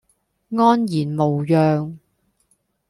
[0.55, 1.99] 安然無恙